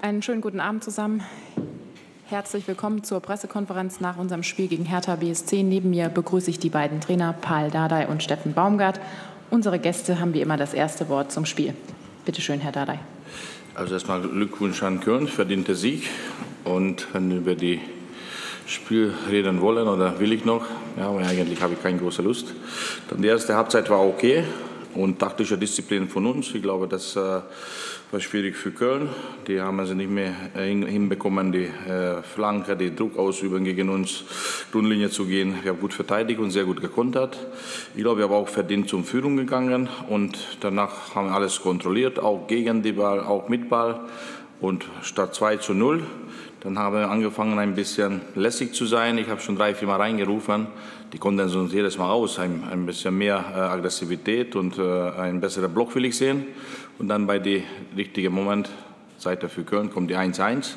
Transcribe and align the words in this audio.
Einen 0.00 0.22
schönen 0.22 0.40
guten 0.40 0.60
Abend 0.60 0.84
zusammen. 0.84 1.24
Herzlich 2.26 2.68
willkommen 2.68 3.02
zur 3.02 3.18
Pressekonferenz 3.18 3.98
nach 3.98 4.16
unserem 4.16 4.44
Spiel 4.44 4.68
gegen 4.68 4.84
Hertha 4.84 5.16
BSC. 5.16 5.64
Neben 5.64 5.90
mir 5.90 6.08
begrüße 6.08 6.50
ich 6.50 6.60
die 6.60 6.68
beiden 6.68 7.00
Trainer 7.00 7.32
Paul 7.32 7.72
Dardai 7.72 8.06
und 8.06 8.22
Steffen 8.22 8.54
Baumgart. 8.54 9.00
Unsere 9.50 9.80
Gäste 9.80 10.20
haben 10.20 10.34
wie 10.34 10.40
immer 10.40 10.56
das 10.56 10.72
erste 10.72 11.08
Wort 11.08 11.32
zum 11.32 11.46
Spiel. 11.46 11.74
Bitte 12.24 12.40
schön, 12.40 12.60
Herr 12.60 12.70
Dardai. 12.70 13.00
Also 13.74 13.94
erstmal 13.94 14.20
Glückwunsch 14.22 14.84
an 14.84 15.00
Köln, 15.00 15.26
verdienter 15.26 15.74
Sieg. 15.74 16.08
Und 16.62 17.12
wenn 17.12 17.30
wir 17.30 17.38
über 17.38 17.54
die 17.56 17.80
Spiel 18.66 19.12
reden 19.28 19.60
wollen 19.60 19.88
oder 19.88 20.20
will 20.20 20.32
ich 20.32 20.44
noch, 20.44 20.64
ja, 20.96 21.08
aber 21.08 21.26
eigentlich 21.26 21.60
habe 21.60 21.74
ich 21.74 21.82
keine 21.82 21.98
große 21.98 22.22
Lust. 22.22 22.54
Dann 23.10 23.20
die 23.20 23.28
erste 23.28 23.56
Halbzeit 23.56 23.90
war 23.90 24.06
okay 24.06 24.44
und 24.98 25.18
taktische 25.18 25.56
Disziplin 25.56 26.08
von 26.08 26.26
uns. 26.26 26.54
Ich 26.54 26.62
glaube, 26.62 26.88
das 26.88 27.14
äh, 27.16 27.20
war 28.10 28.20
schwierig 28.20 28.56
für 28.56 28.72
Köln. 28.72 29.08
Die 29.46 29.60
haben 29.60 29.78
also 29.78 29.94
nicht 29.94 30.10
mehr 30.10 30.32
hinbekommen, 30.54 31.52
die 31.52 31.64
äh, 31.64 32.22
Flanke, 32.22 32.76
die 32.76 32.94
Druck 32.94 33.16
ausüben 33.16 33.64
gegen 33.64 33.88
uns, 33.88 34.24
Grundlinie 34.72 35.10
zu 35.10 35.26
gehen. 35.26 35.54
Wir 35.62 35.72
haben 35.72 35.80
gut 35.80 35.94
verteidigt 35.94 36.40
und 36.40 36.50
sehr 36.50 36.64
gut 36.64 36.80
gekontert. 36.80 37.38
Ich 37.94 38.02
glaube, 38.02 38.18
wir 38.18 38.24
haben 38.24 38.34
auch 38.34 38.48
verdient 38.48 38.88
zum 38.88 39.04
Führung 39.04 39.36
gegangen 39.36 39.88
und 40.08 40.38
danach 40.60 41.14
haben 41.14 41.28
wir 41.28 41.34
alles 41.34 41.60
kontrolliert, 41.60 42.18
auch 42.18 42.46
gegen 42.46 42.82
die 42.82 42.92
Ball, 42.92 43.20
auch 43.20 43.48
mit 43.48 43.68
Ball. 43.68 44.00
Und 44.60 44.86
statt 45.02 45.34
2 45.34 45.58
zu 45.58 45.74
0, 45.74 46.02
dann 46.60 46.78
haben 46.78 46.96
wir 46.96 47.08
angefangen, 47.08 47.58
ein 47.58 47.76
bisschen 47.76 48.20
lässig 48.34 48.74
zu 48.74 48.86
sein. 48.86 49.16
Ich 49.18 49.28
habe 49.28 49.40
schon 49.40 49.54
drei, 49.54 49.74
vier 49.74 49.86
Mal 49.86 49.96
reingerufen. 49.96 50.66
Die 51.12 51.18
konnten 51.18 51.48
uns 51.48 51.72
jedes 51.72 51.96
Mal 51.98 52.10
aus. 52.10 52.40
Ein, 52.40 52.64
ein 52.68 52.84
bisschen 52.84 53.16
mehr 53.16 53.44
äh, 53.54 53.58
Aggressivität 53.60 54.56
und 54.56 54.76
äh, 54.76 55.10
ein 55.10 55.40
besserer 55.40 55.68
Block 55.68 55.94
will 55.94 56.04
ich 56.04 56.16
sehen. 56.16 56.46
Und 56.98 57.08
dann 57.08 57.26
bei 57.28 57.38
dem 57.38 57.62
richtigen 57.96 58.34
Moment, 58.34 58.68
Seite 59.18 59.48
für 59.48 59.62
Köln, 59.62 59.90
kommt 59.90 60.10
die 60.10 60.16
1-1. 60.16 60.74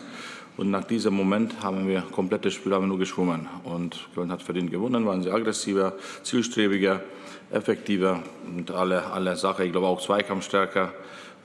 Und 0.57 0.69
nach 0.69 0.83
diesem 0.83 1.15
Moment 1.15 1.63
haben 1.63 1.87
wir 1.87 2.01
komplettes 2.01 2.53
Spiel 2.53 2.73
haben 2.73 2.83
wir 2.83 2.87
nur 2.87 2.99
geschwommen. 2.99 3.47
Und 3.63 4.07
Köln 4.13 4.31
hat 4.31 4.43
verdient 4.43 4.69
gewonnen, 4.69 5.07
waren 5.07 5.23
sie 5.23 5.31
aggressiver, 5.31 5.93
zielstrebiger, 6.21 7.01
effektiver 7.49 8.21
und 8.55 8.69
alle, 8.69 9.05
alle 9.11 9.35
Sachen, 9.35 9.65
ich 9.65 9.71
glaube 9.71 9.87
auch 9.87 9.99
Zweikampfstärker. 9.99 10.93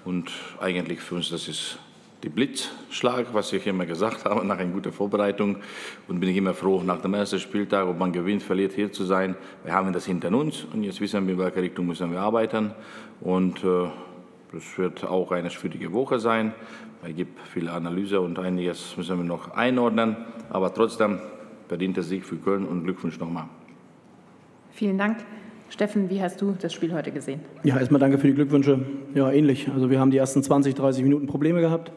Und 0.05 0.31
eigentlich 0.61 1.01
für 1.01 1.15
uns, 1.15 1.31
das 1.31 1.49
ist 1.49 1.79
die 2.27 2.31
Blitzschlag, 2.31 3.27
was 3.33 3.53
ich 3.53 3.65
immer 3.69 3.87
gesagt 3.87 4.25
habe, 4.25 4.45
nach 4.45 4.59
einer 4.59 4.73
guten 4.73 4.91
Vorbereitung. 4.91 5.59
Und 6.09 6.19
bin 6.19 6.29
ich 6.29 6.37
immer 6.37 6.55
froh, 6.55 6.83
nach 6.83 7.01
dem 7.01 7.15
ersten 7.15 7.39
Spieltag, 7.39 7.87
ob 7.87 7.99
man 7.99 8.13
gewinnt, 8.13 8.43
verliert, 8.43 8.73
hier 8.73 8.91
zu 8.91 9.05
sein. 9.05 9.37
Wir 9.63 9.73
haben 9.73 9.93
das 9.93 10.07
hinter 10.07 10.33
uns 10.37 10.65
und 10.65 10.83
jetzt 10.83 11.01
wissen 11.01 11.25
wir, 11.25 11.35
in 11.35 11.39
welche 11.39 11.63
Richtung 11.63 11.87
müssen 11.87 12.11
wir 12.11 12.21
arbeiten. 12.21 12.73
Und 13.21 13.63
äh, 13.63 13.89
das 14.53 14.77
wird 14.77 15.05
auch 15.05 15.31
eine 15.31 15.51
schwierige 15.51 15.93
Woche 15.93 16.19
sein. 16.19 16.53
Es 17.05 17.15
gibt 17.15 17.41
viele 17.47 17.71
Analyse 17.71 18.21
und 18.21 18.41
einiges 18.41 18.97
müssen 18.97 19.19
wir 19.19 19.25
noch 19.25 19.53
einordnen. 19.55 20.17
Aber 20.51 20.75
trotzdem 20.75 21.21
verdienter 21.69 22.03
Sieg 22.03 22.25
für 22.25 22.37
Köln 22.37 22.67
und 22.67 22.83
Glückwunsch 22.83 23.21
nochmal. 23.21 23.45
Vielen 24.73 24.99
Dank. 24.99 25.19
Steffen, 25.69 26.09
wie 26.11 26.23
hast 26.23 26.41
du 26.41 26.55
das 26.59 26.73
Spiel 26.73 26.93
heute 26.95 27.11
gesehen? 27.11 27.41
Ja, 27.65 27.79
erstmal 27.79 28.01
danke 28.01 28.19
für 28.19 28.29
die 28.29 28.35
Glückwünsche. 28.35 28.87
Ja, 29.15 29.31
ähnlich. 29.31 29.69
Also 29.73 29.91
wir 29.91 29.99
haben 29.99 30.11
die 30.11 30.17
ersten 30.17 30.43
20, 30.43 30.75
30 30.75 31.03
Minuten 31.03 31.27
Probleme 31.27 31.61
gehabt. 31.61 31.93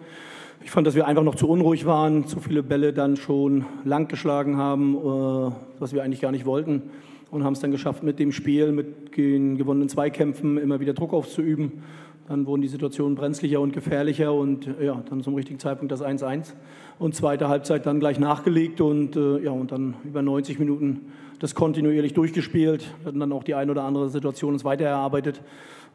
Ich 0.62 0.72
fand, 0.72 0.88
dass 0.88 0.96
wir 0.96 1.08
einfach 1.08 1.24
noch 1.24 1.36
zu 1.36 1.48
unruhig 1.48 1.86
waren, 1.86 2.26
zu 2.26 2.40
viele 2.40 2.64
Bälle 2.64 2.94
dann 2.94 3.16
schon 3.16 3.66
lang 3.86 4.08
geschlagen 4.08 4.58
haben, 4.58 4.96
äh, 4.96 5.52
was 5.80 5.94
wir 5.94 6.04
eigentlich 6.04 6.20
gar 6.20 6.32
nicht 6.32 6.46
wollten. 6.46 6.84
Und 7.32 7.44
haben 7.44 7.54
es 7.54 7.60
dann 7.60 7.72
geschafft, 7.72 8.02
mit 8.02 8.18
dem 8.18 8.32
Spiel, 8.32 8.72
mit 8.72 9.16
den 9.16 9.58
gewonnenen 9.58 9.88
Zweikämpfen 9.88 10.58
immer 10.58 10.80
wieder 10.80 10.94
Druck 10.94 11.14
aufzuüben. 11.14 11.84
Dann 12.30 12.46
wurden 12.46 12.62
die 12.62 12.68
Situationen 12.68 13.16
brenzlicher 13.16 13.60
und 13.60 13.74
gefährlicher 13.74 14.32
und 14.32 14.70
ja, 14.80 15.02
dann 15.10 15.24
zum 15.24 15.34
richtigen 15.34 15.58
Zeitpunkt 15.58 15.92
das 15.92 16.04
1-1. 16.04 16.54
Und 17.00 17.16
zweite 17.16 17.50
Halbzeit 17.50 17.88
dann 17.88 18.00
gleich 18.00 18.20
nachgelegt 18.20 18.82
und, 18.82 19.16
äh, 19.16 19.40
ja, 19.40 19.52
und 19.52 19.72
dann 19.72 19.96
über 20.04 20.22
90 20.22 20.60
Minuten 20.60 21.12
das 21.40 21.56
kontinuierlich 21.56 22.14
durchgespielt. 22.14 22.88
Wir 23.00 23.08
hatten 23.08 23.20
dann 23.20 23.32
auch 23.32 23.44
die 23.44 23.56
eine 23.56 23.72
oder 23.72 23.84
andere 23.84 24.10
Situation 24.10 24.54
uns 24.54 24.64
weiter 24.64 24.86
erarbeitet. 24.86 25.42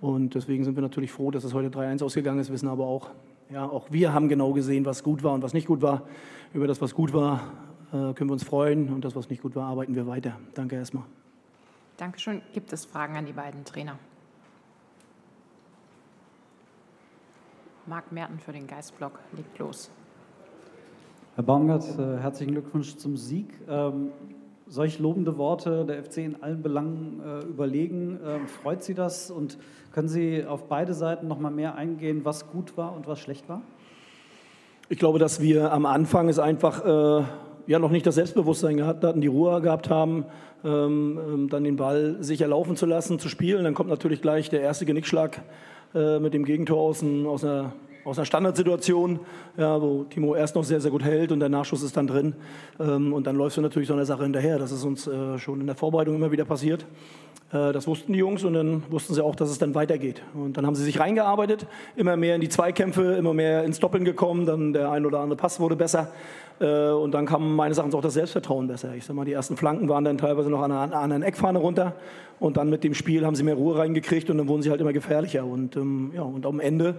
Und 0.01 0.35
deswegen 0.35 0.65
sind 0.65 0.77
wir 0.77 0.83
natürlich 0.83 1.13
froh, 1.13 1.31
dass 1.31 1.45
es 1.45 1.55
heute 1.55 1.69
3-1 1.69 2.03
ausgegangen 2.03 2.41
ist, 2.41 2.51
wissen 2.51 2.67
aber 2.67 2.85
auch, 2.85 3.11
ja, 3.53 3.65
auch 3.65 3.93
wir 3.93 4.13
haben 4.13 4.29
genau 4.29 4.53
gesehen, 4.53 4.85
was 4.87 5.05
gut 5.05 5.23
war 5.23 5.35
und 5.35 5.43
was 5.43 5.55
nicht 5.55 5.69
gut 5.69 5.83
war. 5.83 6.03
Über 6.53 6.67
das, 6.67 6.81
was 6.81 6.97
gut 6.97 7.13
war, 7.13 7.53
äh, 7.93 8.13
können 8.13 8.29
wir 8.29 8.33
uns 8.33 8.43
freuen 8.43 8.93
und 8.93 9.05
das, 9.05 9.15
was 9.15 9.31
nicht 9.31 9.41
gut 9.41 9.55
war, 9.55 9.69
arbeiten 9.69 9.95
wir 9.95 10.09
weiter. 10.09 10.37
Danke 10.55 10.75
erstmal. 10.75 11.05
Dankeschön. 11.97 12.43
Gibt 12.53 12.73
es 12.73 12.87
Fragen 12.87 13.17
an 13.17 13.25
die 13.25 13.33
beiden 13.33 13.65
Trainer? 13.65 13.97
Marc 17.87 18.13
Merten 18.13 18.39
für 18.39 18.53
den 18.53 18.67
Geistblock 18.67 19.19
legt 19.37 19.59
los. 19.59 19.91
Herr 21.35 21.45
Baumgart, 21.45 21.85
äh, 21.99 22.19
herzlichen 22.19 22.53
Glückwunsch 22.53 22.97
zum 22.97 23.17
Sieg. 23.17 23.49
Ähm, 23.69 24.11
solch 24.67 24.99
lobende 24.99 25.37
Worte 25.37 25.85
der 25.85 26.03
FC 26.03 26.19
in 26.19 26.43
allen 26.43 26.63
Belangen 26.63 27.21
äh, 27.21 27.45
überlegen. 27.45 28.19
Ähm, 28.25 28.49
freut 28.49 28.83
Sie 28.83 28.95
das 28.95 29.31
und 29.31 29.59
können 29.93 30.09
Sie 30.09 30.47
auf 30.47 30.69
beide 30.69 30.95
Seiten 30.95 31.29
noch 31.29 31.39
mal 31.39 31.51
mehr 31.51 31.75
eingehen, 31.75 32.25
was 32.25 32.49
gut 32.49 32.77
war 32.79 32.97
und 32.97 33.07
was 33.07 33.21
schlecht 33.21 33.49
war? 33.49 33.61
Ich 34.89 34.99
glaube, 34.99 35.19
dass 35.19 35.41
wir 35.41 35.73
am 35.73 35.85
Anfang 35.85 36.29
es 36.29 36.39
einfach 36.39 36.85
äh, 36.85 37.25
ja 37.67 37.79
noch 37.79 37.91
nicht 37.91 38.07
das 38.07 38.15
Selbstbewusstsein 38.15 38.79
gehabt 38.79 39.05
hatten, 39.05 39.21
die 39.21 39.27
Ruhe 39.27 39.61
gehabt 39.61 39.91
haben, 39.91 40.25
ähm, 40.65 41.19
ähm, 41.19 41.49
dann 41.51 41.65
den 41.65 41.77
Ball 41.77 42.17
sicher 42.21 42.47
laufen 42.47 42.77
zu 42.77 42.87
lassen, 42.87 43.19
zu 43.19 43.29
spielen. 43.29 43.65
Dann 43.65 43.75
kommt 43.75 43.91
natürlich 43.91 44.23
gleich 44.23 44.49
der 44.49 44.61
erste 44.61 44.87
Genickschlag 44.87 45.43
äh, 45.95 46.19
mit 46.19 46.35
dem 46.35 46.45
Gegentor 46.45 46.79
aus, 46.79 47.03
ein, 47.03 47.27
aus 47.27 47.45
einer 47.45 47.73
aus 48.05 48.19
einer 48.19 48.27
Standardsituation, 48.27 49.21
ja, 49.57 49.81
wo 49.81 50.05
Timo 50.05 50.35
erst 50.35 50.55
noch 50.55 50.65
sehr, 50.65 50.81
sehr 50.81 50.91
gut 50.91 51.05
hält 51.05 51.33
und 51.33 51.41
der 51.41 51.49
Nachschuss 51.49 51.83
ist 51.83 51.97
dann 51.97 52.07
drin. 52.07 52.35
Ähm, 52.79 53.13
und 53.13 53.27
dann 53.27 53.37
läufst 53.37 53.57
du 53.57 53.61
natürlich 53.61 53.89
so 53.89 53.95
eine 53.95 54.05
Sache 54.05 54.23
hinterher. 54.23 54.59
Das 54.59 54.73
ist 54.73 54.85
uns 54.85 55.07
äh, 55.07 55.39
schon 55.39 55.61
in 55.61 55.67
der 55.67 55.77
Vorbereitung 55.77 56.15
immer 56.15 56.31
wieder 56.31 56.45
passiert. 56.45 56.85
Äh, 57.53 57.73
das 57.73 57.87
wussten 57.87 58.13
die 58.13 58.19
Jungs 58.19 58.45
und 58.45 58.55
dann 58.55 58.83
wussten 58.91 59.15
sie 59.15 59.25
auch, 59.25 59.37
dass 59.37 59.51
es 59.51 59.59
dann 59.59 59.75
weitergeht. 59.75 60.23
Und 60.35 60.57
dann 60.57 60.67
haben 60.67 60.75
sie 60.75 60.85
sich 60.85 61.01
reingearbeitet, 61.01 61.67
immer 61.97 62.17
mehr 62.17 62.35
in 62.35 62.41
die 62.41 62.49
Zweikämpfe, 62.49 63.15
immer 63.15 63.33
mehr 63.33 63.65
ins 63.65 63.79
Doppeln 63.79 64.05
gekommen. 64.05 64.47
Dann 64.47 64.73
der 64.73 64.91
ein 64.91 65.07
oder 65.07 65.21
andere 65.21 65.37
Pass 65.37 65.61
wurde 65.61 65.77
besser. 65.77 66.13
Äh, 66.61 66.91
und 66.91 67.13
dann 67.13 67.27
kam 67.27 67.57
meines 67.57 67.79
Erachtens 67.79 67.95
auch 67.95 68.03
das 68.03 68.15
Selbstvertrauen 68.15 68.67
besser. 68.67 68.95
Ich 68.95 69.05
sag 69.05 69.15
mal, 69.15 69.25
die 69.25 69.33
ersten 69.33 69.57
Flanken 69.57 69.89
waren 69.89 70.05
dann 70.05 70.19
teilweise 70.19 70.51
noch 70.51 70.63
an 70.63 70.73
einer 70.73 70.97
anderen 70.97 71.23
Eckfahne 71.23 71.59
runter. 71.59 71.95
Und 72.41 72.57
dann 72.57 72.69
mit 72.69 72.85
dem 72.85 72.95
Spiel 72.95 73.25
haben 73.25 73.37
sie 73.37 73.45
mehr 73.45 73.55
Ruhe 73.55 73.79
reingekriegt 73.79 74.29
und 74.29 74.39
dann 74.39 74.49
wurden 74.49 74.63
sie 74.63 74.71
halt 74.71 74.81
immer 74.81 74.93
gefährlicher. 74.93 75.45
Und, 75.45 75.77
ähm, 75.77 76.11
ja, 76.15 76.23
und 76.23 76.45
am 76.47 76.61
Ende 76.61 76.97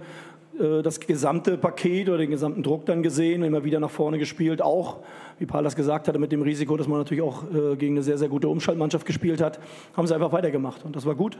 das 0.82 1.00
gesamte 1.00 1.58
Paket 1.58 2.08
oder 2.08 2.18
den 2.18 2.30
gesamten 2.30 2.62
Druck 2.62 2.86
dann 2.86 3.02
gesehen, 3.02 3.42
immer 3.42 3.64
wieder 3.64 3.80
nach 3.80 3.90
vorne 3.90 4.18
gespielt, 4.18 4.62
auch, 4.62 4.98
wie 5.38 5.46
Paul 5.46 5.62
das 5.62 5.76
gesagt 5.76 6.08
hatte, 6.08 6.18
mit 6.18 6.32
dem 6.32 6.42
Risiko, 6.42 6.76
dass 6.76 6.88
man 6.88 6.98
natürlich 6.98 7.22
auch 7.22 7.44
äh, 7.44 7.76
gegen 7.76 7.94
eine 7.94 8.02
sehr, 8.02 8.18
sehr 8.18 8.28
gute 8.28 8.48
Umschaltmannschaft 8.48 9.06
gespielt 9.06 9.40
hat, 9.40 9.60
haben 9.96 10.06
sie 10.06 10.14
einfach 10.14 10.32
weitergemacht. 10.32 10.84
Und 10.84 10.96
das 10.96 11.04
war 11.04 11.14
gut. 11.14 11.38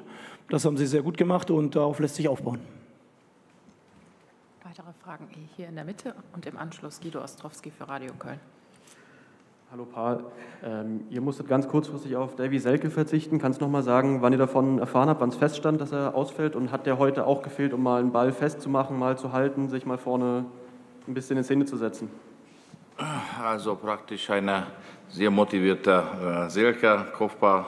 Das 0.48 0.64
haben 0.64 0.76
sie 0.76 0.86
sehr 0.86 1.02
gut 1.02 1.16
gemacht 1.16 1.50
und 1.50 1.76
darauf 1.76 1.98
lässt 1.98 2.16
sich 2.16 2.28
aufbauen. 2.28 2.60
Weitere 4.62 4.92
Fragen 5.02 5.28
hier 5.56 5.68
in 5.68 5.74
der 5.74 5.84
Mitte 5.84 6.14
und 6.34 6.44
im 6.46 6.56
Anschluss 6.56 7.00
Guido 7.00 7.22
Ostrowski 7.22 7.70
für 7.70 7.88
Radio 7.88 8.12
Köln. 8.18 8.40
Hallo 9.76 9.88
Paul, 9.92 10.24
ähm, 10.64 11.04
ihr 11.10 11.20
musstet 11.20 11.48
ganz 11.48 11.68
kurzfristig 11.68 12.16
auf 12.16 12.34
Davy 12.34 12.58
Selke 12.58 12.88
verzichten. 12.88 13.38
Kannst 13.38 13.60
du 13.60 13.66
noch 13.66 13.70
mal 13.70 13.82
sagen, 13.82 14.22
wann 14.22 14.32
ihr 14.32 14.38
davon 14.38 14.78
erfahren 14.78 15.10
habt, 15.10 15.20
wann 15.20 15.28
es 15.28 15.36
feststand, 15.36 15.82
dass 15.82 15.92
er 15.92 16.14
ausfällt? 16.14 16.56
Und 16.56 16.72
hat 16.72 16.86
der 16.86 16.96
heute 16.96 17.26
auch 17.26 17.42
gefehlt, 17.42 17.74
um 17.74 17.82
mal 17.82 18.00
einen 18.00 18.10
Ball 18.10 18.32
festzumachen, 18.32 18.98
mal 18.98 19.18
zu 19.18 19.32
halten, 19.32 19.68
sich 19.68 19.84
mal 19.84 19.98
vorne 19.98 20.46
ein 21.06 21.12
bisschen 21.12 21.36
in 21.36 21.44
Szene 21.44 21.66
zu 21.66 21.76
setzen? 21.76 22.08
Also 23.44 23.76
praktisch 23.76 24.30
ein 24.30 24.50
sehr 25.10 25.30
motivierter 25.30 26.46
äh, 26.46 26.48
Selke, 26.48 27.04
Kopfball 27.12 27.66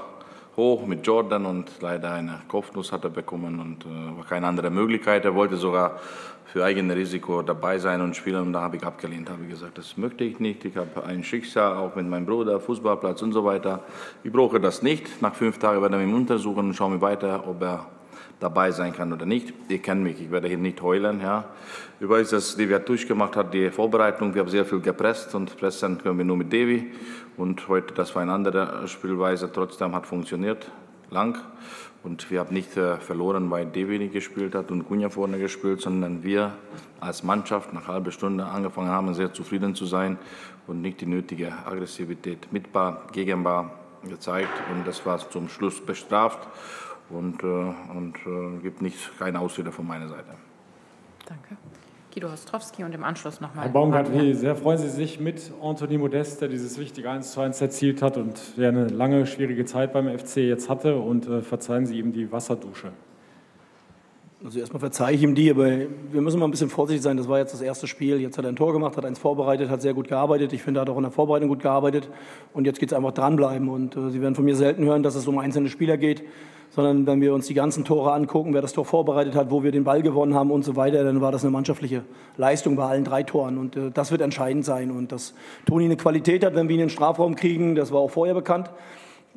hoch 0.59 0.87
mit 0.87 1.07
Jordan 1.07 1.47
und 1.47 1.71
leider 1.81 2.13
eine 2.13 2.41
Kopfnuss 2.49 2.93
hat 2.93 3.05
er 3.05 3.11
bekommen 3.11 3.59
und 3.61 3.87
äh, 3.87 4.17
war 4.19 4.27
keine 4.27 4.47
andere 4.47 4.71
Möglichkeit. 4.71 5.25
Er 5.25 5.35
wollte 5.35 5.57
sogar 5.57 5.99
für 6.45 6.65
eigene 6.65 6.97
Risiko 6.97 7.43
dabei 7.43 7.79
sein 7.79 8.01
und 8.01 8.17
spielen. 8.17 8.43
Und 8.43 8.53
da 8.53 8.61
habe 8.61 8.77
ich 8.77 8.85
abgelehnt, 8.85 9.31
habe 9.31 9.45
gesagt, 9.45 9.79
das 9.79 9.97
möchte 9.97 10.25
ich 10.25 10.41
nicht. 10.41 10.65
Ich 10.65 10.77
habe 10.77 11.05
ein 11.05 11.23
Schicksal, 11.23 11.77
auch 11.77 11.95
mit 11.95 12.09
meinem 12.09 12.27
Bruder, 12.27 12.59
Fußballplatz 12.59 13.23
und 13.23 13.33
so 13.33 13.45
weiter. 13.45 13.85
Ich 14.25 14.33
brauche 14.33 14.59
das 14.59 14.83
nicht. 14.83 15.23
Nach 15.23 15.35
fünf 15.35 15.59
Tagen 15.59 15.81
werden 15.81 15.99
wir 15.99 16.07
ihn 16.07 16.15
untersuchen 16.15 16.67
und 16.67 16.75
schauen 16.75 16.93
wir 16.93 17.01
weiter, 17.01 17.47
ob 17.47 17.63
er 17.63 17.87
dabei 18.41 18.71
sein 18.71 18.93
kann 18.93 19.13
oder 19.13 19.27
nicht. 19.27 19.53
Ihr 19.69 19.79
kennt 19.79 20.03
mich, 20.03 20.21
ich 20.21 20.31
werde 20.31 20.49
hier 20.49 20.59
nicht 20.59 20.81
heulen. 20.83 21.21
Ja. 21.21 21.45
Ich 22.01 22.09
weiß, 22.09 22.31
dass 22.31 22.57
Devi 22.57 22.79
durchgemacht 22.79 23.37
hat, 23.37 23.53
die 23.53 23.71
Vorbereitung. 23.71 24.35
Wir 24.35 24.43
haben 24.43 24.49
sehr 24.49 24.65
viel 24.65 24.81
gepresst 24.81 25.35
und 25.35 25.57
pressen 25.57 25.99
können 25.99 26.19
wir 26.19 26.25
nur 26.25 26.37
mit 26.37 26.53
Devi. 26.53 26.93
Und 27.37 27.69
heute, 27.69 27.95
das 27.95 28.15
war 28.15 28.23
eine 28.23 28.33
andere 28.33 28.87
Spielweise, 28.87 29.51
trotzdem 29.53 29.95
hat 29.95 30.07
funktioniert, 30.07 30.71
lang. 31.11 31.39
Und 32.05 32.31
wir 32.31 32.41
haben 32.41 32.55
nicht 32.55 32.77
äh, 32.77 32.97
verloren, 32.99 33.51
weil 33.51 33.67
Devi 33.67 34.09
gespielt 34.09 34.55
hat 34.55 34.71
und 34.71 34.87
Kunja 34.87 35.09
vorne 35.09 35.39
gespielt, 35.39 35.81
sondern 35.81 36.23
wir 36.23 36.53
als 37.01 37.25
Mannschaft 37.25 37.73
nach 37.73 37.89
halben 37.89 38.13
Stunde 38.13 38.45
angefangen 38.45 38.89
haben, 38.89 39.13
sehr 39.15 39.33
zufrieden 39.33 39.75
zu 39.75 39.85
sein 39.85 40.17
und 40.69 40.81
nicht 40.81 41.01
die 41.01 41.07
nötige 41.07 41.53
Aggressivität 41.67 42.53
mitbar, 42.53 43.03
gegenbar 43.13 43.73
gezeigt. 44.09 44.51
Und 44.73 44.87
das 44.87 45.05
war 45.05 45.19
zum 45.31 45.49
Schluss 45.49 45.81
bestraft 45.81 46.39
und, 47.11 47.43
äh, 47.43 47.47
und 47.47 48.17
äh, 48.27 48.63
gibt 48.63 48.83
nicht 48.83 49.19
keine 49.19 49.41
Ausrede 49.41 49.73
von 49.73 49.87
meiner 49.87 50.09
Seite. 50.09 50.35
Danke. 51.27 51.57
Guido 52.13 52.33
Ostrowski 52.33 52.85
und 52.85 52.95
im 52.95 53.05
Anschluss 53.05 53.41
nochmal. 53.41 53.67
Herr 53.67 53.73
Baumgart, 53.73 54.13
wie 54.13 54.35
sehr 54.35 54.57
freuen 54.57 54.79
Sie 54.79 54.89
sich 54.89 55.21
mit 55.21 55.53
Anthony 55.63 55.99
Modest, 55.99 56.41
der 56.41 56.49
dieses 56.49 56.79
wichtige 56.79 57.11
1 57.11 57.33
zu 57.33 57.41
1 57.41 57.61
erzielt 57.61 58.03
hat 58.03 58.17
und 58.17 58.57
der 58.57 58.71
eine 58.71 58.89
lange, 58.89 59.27
schwierige 59.27 59.65
Zeit 59.67 59.93
beim 59.93 60.09
FC 60.19 60.39
jetzt 60.39 60.69
hatte 60.69 60.97
und 60.97 61.27
äh, 61.27 61.43
verzeihen 61.43 61.87
Sie 61.87 61.99
ihm 61.99 62.13
die 62.13 62.33
Wasserdusche? 62.33 62.93
Also 64.45 64.61
erstmal 64.61 64.79
verzeihe 64.79 65.17
ich 65.17 65.23
ihm 65.25 65.35
die, 65.35 65.51
aber 65.51 65.67
wir 65.67 66.21
müssen 66.21 66.39
mal 66.39 66.47
ein 66.47 66.53
bisschen 66.53 66.71
vorsichtig 66.71 67.03
sein. 67.03 67.17
Das 67.17 67.29
war 67.29 67.41
jetzt 67.41 67.53
das 67.53 67.61
erste 67.61 67.89
Spiel. 67.89 68.21
Jetzt 68.21 68.39
hat 68.39 68.45
er 68.45 68.53
ein 68.53 68.57
Tor 68.57 68.73
gemacht, 68.73 68.97
hat 68.97 69.05
eins 69.05 69.19
vorbereitet, 69.19 69.69
hat 69.69 69.83
sehr 69.83 69.95
gut 69.95 70.07
gearbeitet. 70.07 70.53
Ich 70.53 70.63
finde, 70.63 70.79
er 70.79 70.83
hat 70.83 70.91
auch 70.91 70.97
in 70.97 71.03
der 71.03 71.11
Vorbereitung 71.11 71.49
gut 71.49 71.61
gearbeitet. 71.61 72.09
Und 72.53 72.65
jetzt 72.65 72.79
geht 72.79 72.93
es 72.93 72.97
einfach 72.97 73.11
dranbleiben. 73.11 73.69
Und 73.69 73.97
äh, 73.97 74.11
Sie 74.11 74.23
werden 74.23 74.37
von 74.37 74.45
mir 74.45 74.55
selten 74.55 74.85
hören, 74.85 75.03
dass 75.03 75.17
es 75.17 75.27
um 75.27 75.39
einzelne 75.39 75.69
Spieler 75.69 75.97
geht, 75.97 76.23
sondern 76.71 77.05
wenn 77.09 77.21
wir 77.21 77.35
uns 77.35 77.49
die 77.49 77.55
ganzen 77.55 77.85
Tore 77.85 78.13
angucken, 78.13 78.55
wer 78.55 78.63
das 78.63 78.73
Tor 78.75 78.85
vorbereitet 78.85 79.35
hat, 79.35 79.51
wo 79.51 79.65
wir 79.65 79.73
den 79.73 79.83
Ball 79.83 80.03
gewonnen 80.03 80.35
haben 80.35 80.53
und 80.53 80.65
so 80.65 80.77
weiter, 80.77 81.03
dann 81.03 81.21
war 81.21 81.33
das 81.33 81.43
eine 81.43 81.51
mannschaftliche 81.51 82.05
Leistung 82.37 82.77
bei 82.77 82.85
allen 82.85 83.03
drei 83.03 83.25
Toren. 83.25 83.59
Und 83.59 83.75
äh, 83.75 83.91
das 83.93 84.13
wird 84.13 84.21
entscheidend 84.21 84.65
sein. 84.65 84.93
Und 84.93 85.11
dass 85.11 85.35
Toni 85.67 85.87
eine 85.87 85.97
Qualität 85.97 86.45
hat, 86.45 86.55
wenn 86.55 86.69
wir 86.69 86.77
ihn 86.77 86.83
in 86.83 86.87
den 86.87 86.91
Strafraum 86.91 87.35
kriegen, 87.35 87.75
das 87.75 87.91
war 87.91 87.99
auch 87.99 88.11
vorher 88.13 88.35
bekannt. 88.35 88.71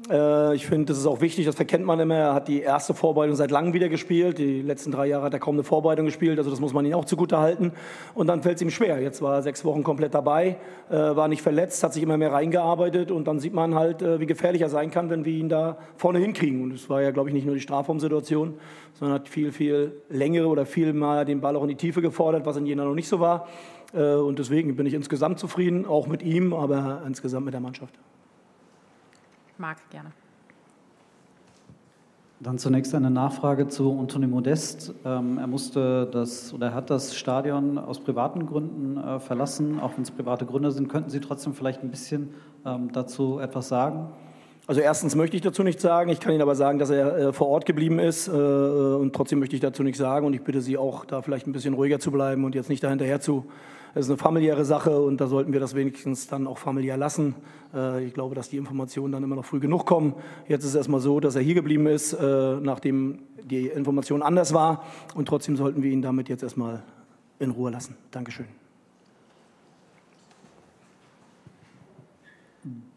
Äh, 0.09 0.55
ich 0.55 0.65
finde, 0.65 0.85
das 0.85 0.97
ist 0.97 1.05
auch 1.05 1.21
wichtig, 1.21 1.45
das 1.45 1.55
verkennt 1.55 1.85
man 1.85 1.99
immer. 1.99 2.15
Er 2.15 2.33
hat 2.33 2.47
die 2.47 2.61
erste 2.61 2.93
Vorbereitung 2.93 3.35
seit 3.35 3.51
langem 3.51 3.73
wieder 3.73 3.89
gespielt. 3.89 4.37
Die 4.37 4.61
letzten 4.61 4.91
drei 4.91 5.07
Jahre 5.07 5.23
hat 5.23 5.33
er 5.33 5.39
kaum 5.39 5.55
eine 5.55 5.63
Vorbereitung 5.63 6.05
gespielt, 6.05 6.37
also 6.37 6.49
das 6.49 6.59
muss 6.59 6.73
man 6.73 6.85
ihm 6.85 6.93
auch 6.93 7.05
zugute 7.05 7.37
halten. 7.37 7.71
Und 8.15 8.27
dann 8.27 8.41
fällt 8.41 8.55
es 8.55 8.61
ihm 8.61 8.69
schwer. 8.69 8.99
Jetzt 8.99 9.21
war 9.21 9.35
er 9.35 9.41
sechs 9.41 9.63
Wochen 9.65 9.83
komplett 9.83 10.13
dabei, 10.13 10.57
äh, 10.89 10.95
war 10.95 11.27
nicht 11.27 11.41
verletzt, 11.41 11.83
hat 11.83 11.93
sich 11.93 12.03
immer 12.03 12.17
mehr 12.17 12.31
reingearbeitet 12.31 13.11
und 13.11 13.27
dann 13.27 13.39
sieht 13.39 13.53
man 13.53 13.75
halt, 13.75 14.01
äh, 14.01 14.19
wie 14.19 14.25
gefährlich 14.25 14.61
er 14.61 14.69
sein 14.69 14.91
kann, 14.91 15.09
wenn 15.09 15.25
wir 15.25 15.33
ihn 15.33 15.49
da 15.49 15.77
vorne 15.97 16.19
hinkriegen. 16.19 16.63
Und 16.63 16.73
es 16.73 16.89
war 16.89 17.01
ja, 17.01 17.11
glaube 17.11 17.29
ich, 17.29 17.33
nicht 17.33 17.45
nur 17.45 17.55
die 17.55 17.61
Strafraumsituation, 17.61 18.55
sondern 18.93 19.19
hat 19.19 19.29
viel, 19.29 19.51
viel 19.51 20.01
längere 20.09 20.47
oder 20.47 20.65
viel 20.65 20.93
mal 20.93 21.25
den 21.25 21.41
Ball 21.41 21.55
auch 21.55 21.63
in 21.63 21.69
die 21.69 21.75
Tiefe 21.75 22.01
gefordert, 22.01 22.45
was 22.45 22.57
in 22.57 22.65
Jena 22.65 22.85
noch 22.85 22.95
nicht 22.95 23.07
so 23.07 23.19
war. 23.19 23.47
Und 23.93 24.39
deswegen 24.39 24.77
bin 24.77 24.85
ich 24.85 24.93
insgesamt 24.93 25.37
zufrieden, 25.37 25.85
auch 25.85 26.07
mit 26.07 26.23
ihm, 26.23 26.53
aber 26.53 27.01
insgesamt 27.05 27.45
mit 27.45 27.53
der 27.53 27.59
Mannschaft. 27.59 27.99
Marc, 29.61 29.77
gerne. 29.91 30.11
Dann 32.39 32.57
zunächst 32.57 32.95
eine 32.95 33.11
Nachfrage 33.11 33.67
zu 33.67 33.91
Anthony 33.99 34.25
Modest. 34.25 34.91
Ähm, 35.05 35.37
er 35.37 35.45
musste 35.45 36.07
das 36.11 36.51
oder 36.51 36.67
er 36.67 36.73
hat 36.73 36.89
das 36.89 37.15
Stadion 37.15 37.77
aus 37.77 37.99
privaten 37.99 38.47
Gründen 38.47 38.97
äh, 38.97 39.19
verlassen, 39.19 39.79
auch 39.79 39.91
wenn 39.95 40.01
es 40.01 40.09
private 40.09 40.47
Gründe 40.47 40.71
sind. 40.71 40.89
Könnten 40.89 41.11
Sie 41.11 41.19
trotzdem 41.19 41.53
vielleicht 41.53 41.83
ein 41.83 41.91
bisschen 41.91 42.33
ähm, 42.65 42.91
dazu 42.91 43.37
etwas 43.37 43.67
sagen? 43.67 44.07
Also 44.65 44.81
erstens 44.81 45.13
möchte 45.13 45.35
ich 45.35 45.43
dazu 45.43 45.61
nichts 45.61 45.83
sagen. 45.83 46.09
Ich 46.09 46.19
kann 46.19 46.33
Ihnen 46.33 46.41
aber 46.41 46.55
sagen, 46.55 46.79
dass 46.79 46.89
er 46.89 47.15
äh, 47.15 47.33
vor 47.33 47.47
Ort 47.47 47.67
geblieben 47.67 47.99
ist 47.99 48.27
äh, 48.27 48.31
und 48.31 49.13
trotzdem 49.13 49.37
möchte 49.37 49.55
ich 49.55 49.61
dazu 49.61 49.83
nichts 49.83 49.99
sagen 49.99 50.25
und 50.25 50.33
ich 50.33 50.41
bitte 50.41 50.61
Sie 50.61 50.79
auch, 50.79 51.05
da 51.05 51.21
vielleicht 51.21 51.45
ein 51.45 51.51
bisschen 51.51 51.75
ruhiger 51.75 51.99
zu 51.99 52.09
bleiben 52.09 52.43
und 52.45 52.55
jetzt 52.55 52.69
nicht 52.69 52.83
dahinterher 52.83 53.21
zu 53.21 53.45
es 53.93 54.05
ist 54.05 54.09
eine 54.09 54.17
familiäre 54.17 54.63
Sache 54.63 55.01
und 55.01 55.19
da 55.19 55.27
sollten 55.27 55.51
wir 55.51 55.59
das 55.59 55.75
wenigstens 55.75 56.27
dann 56.27 56.47
auch 56.47 56.57
familiär 56.57 56.95
lassen. 56.95 57.35
Äh, 57.73 58.05
ich 58.05 58.13
glaube, 58.13 58.35
dass 58.35 58.49
die 58.49 58.57
Informationen 58.57 59.11
dann 59.11 59.23
immer 59.23 59.35
noch 59.35 59.45
früh 59.45 59.59
genug 59.59 59.85
kommen. 59.85 60.15
Jetzt 60.47 60.63
ist 60.63 60.71
es 60.71 60.75
erstmal 60.75 61.01
so, 61.01 61.19
dass 61.19 61.35
er 61.35 61.41
hier 61.41 61.55
geblieben 61.55 61.87
ist, 61.87 62.13
äh, 62.13 62.55
nachdem 62.61 63.19
die 63.43 63.67
Information 63.67 64.21
anders 64.21 64.53
war. 64.53 64.83
Und 65.13 65.27
trotzdem 65.27 65.57
sollten 65.57 65.83
wir 65.83 65.91
ihn 65.91 66.01
damit 66.01 66.29
jetzt 66.29 66.43
erstmal 66.43 66.83
in 67.39 67.51
Ruhe 67.51 67.71
lassen. 67.71 67.95
Dankeschön. 68.11 68.45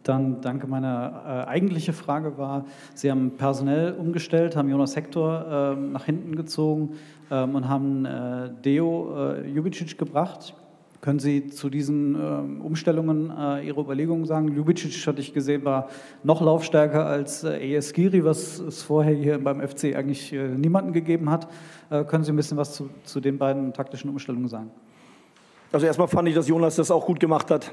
Dann 0.04 0.42
danke. 0.42 0.66
Meine 0.66 1.22
äh, 1.24 1.48
eigentliche 1.48 1.94
Frage 1.94 2.36
war, 2.36 2.66
Sie 2.94 3.10
haben 3.10 3.32
personell 3.38 3.94
umgestellt, 3.94 4.54
haben 4.54 4.68
Jonas 4.68 4.94
Hector 4.94 5.72
äh, 5.72 5.76
nach 5.76 6.04
hinten 6.04 6.36
gezogen 6.36 6.98
ähm, 7.30 7.54
und 7.54 7.68
haben 7.68 8.04
äh, 8.04 8.50
Deo 8.62 9.32
äh, 9.32 9.48
Jubicic 9.48 9.96
gebracht. 9.96 10.54
Können 11.04 11.18
Sie 11.18 11.48
zu 11.48 11.68
diesen 11.68 12.14
äh, 12.14 12.62
Umstellungen 12.64 13.30
äh, 13.30 13.66
Ihre 13.66 13.78
Überlegungen 13.82 14.24
sagen? 14.24 14.48
Ljubicic, 14.48 15.06
hatte 15.06 15.20
ich 15.20 15.34
gesehen, 15.34 15.62
war 15.62 15.90
noch 16.22 16.40
laufstärker 16.40 17.04
als 17.04 17.44
äh, 17.44 17.58
ES 17.58 17.92
Giri, 17.92 18.24
was 18.24 18.58
es 18.58 18.82
vorher 18.82 19.12
hier 19.12 19.36
beim 19.36 19.60
FC 19.60 19.94
eigentlich 19.96 20.32
äh, 20.32 20.48
niemanden 20.48 20.94
gegeben 20.94 21.28
hat. 21.28 21.46
Äh, 21.90 22.04
können 22.04 22.24
Sie 22.24 22.32
ein 22.32 22.36
bisschen 22.36 22.56
was 22.56 22.72
zu, 22.72 22.88
zu 23.02 23.20
den 23.20 23.36
beiden 23.36 23.74
taktischen 23.74 24.08
Umstellungen 24.08 24.48
sagen? 24.48 24.70
Also 25.72 25.84
erstmal 25.84 26.08
fand 26.08 26.26
ich, 26.30 26.34
dass 26.34 26.48
Jonas 26.48 26.76
das 26.76 26.90
auch 26.90 27.04
gut 27.04 27.20
gemacht 27.20 27.50
hat. 27.50 27.70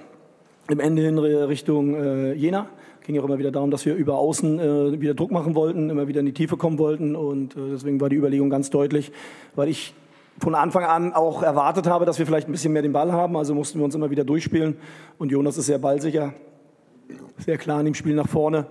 Im 0.68 0.81
Ende 0.81 1.07
in 1.07 1.18
Richtung 1.18 1.95
äh, 1.95 2.34
Jena 2.34 2.68
ging 3.06 3.16
ja 3.16 3.22
auch 3.22 3.25
immer 3.27 3.39
wieder 3.39 3.51
darum, 3.51 3.72
dass 3.72 3.86
wir 3.86 3.95
über 3.95 4.18
Außen 4.18 4.60
äh, 4.60 5.00
wieder 5.00 5.13
Druck 5.13 5.31
machen 5.31 5.56
wollten, 5.56 5.89
immer 5.89 6.10
wieder 6.10 6.19
in 6.19 6.25
die 6.25 6.34
Tiefe 6.34 6.57
kommen 6.57 6.77
wollten 6.80 7.16
und 7.16 7.56
äh, 7.56 7.60
deswegen 7.72 8.01
war 8.01 8.10
die 8.10 8.18
Überlegung 8.18 8.50
ganz 8.50 8.72
deutlich, 8.72 9.13
weil 9.56 9.69
ich 9.69 9.94
von 10.42 10.56
Anfang 10.56 10.84
an 10.84 11.14
auch 11.14 11.44
erwartet 11.44 11.88
habe, 11.88 12.06
dass 12.06 12.20
wir 12.20 12.26
vielleicht 12.26 12.50
ein 12.50 12.52
bisschen 12.52 12.74
mehr 12.74 12.82
den 12.82 12.94
Ball 12.94 13.12
haben. 13.12 13.38
Also 13.38 13.54
mussten 13.54 13.80
wir 13.80 13.86
uns 13.86 13.96
immer 13.96 14.10
wieder 14.10 14.24
durchspielen. 14.24 14.78
Und 15.18 15.32
Jonas 15.32 15.58
ist 15.58 15.68
sehr 15.68 15.80
ballsicher, 15.80 16.34
sehr 17.38 17.58
klar 17.58 17.80
in 17.80 17.86
dem 17.86 17.96
Spiel 17.96 18.16
nach 18.16 18.28
vorne. 18.28 18.66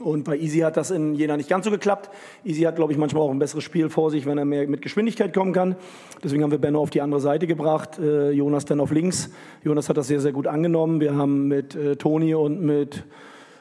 Und 0.00 0.24
bei 0.24 0.36
Easy 0.36 0.60
hat 0.60 0.76
das 0.76 0.90
in 0.90 1.14
Jena 1.14 1.36
nicht 1.36 1.48
ganz 1.48 1.64
so 1.64 1.70
geklappt. 1.70 2.10
Easy 2.44 2.62
hat, 2.62 2.74
glaube 2.74 2.92
ich, 2.92 2.98
manchmal 2.98 3.22
auch 3.22 3.30
ein 3.30 3.38
besseres 3.38 3.62
Spiel 3.62 3.88
vor 3.88 4.10
sich, 4.10 4.26
wenn 4.26 4.36
er 4.36 4.44
mehr 4.44 4.66
mit 4.66 4.82
Geschwindigkeit 4.82 5.32
kommen 5.32 5.52
kann. 5.52 5.76
Deswegen 6.24 6.42
haben 6.42 6.50
wir 6.50 6.58
Benno 6.58 6.80
auf 6.80 6.90
die 6.90 7.00
andere 7.00 7.20
Seite 7.20 7.46
gebracht, 7.46 7.98
äh, 8.00 8.30
Jonas 8.30 8.64
dann 8.64 8.80
auf 8.80 8.90
links. 8.90 9.30
Jonas 9.62 9.88
hat 9.88 9.96
das 9.96 10.08
sehr, 10.08 10.20
sehr 10.20 10.32
gut 10.32 10.48
angenommen. 10.48 11.00
Wir 11.00 11.14
haben 11.14 11.46
mit 11.46 11.76
äh, 11.76 11.94
Toni 11.96 12.34
und 12.34 12.60
mit, 12.62 13.04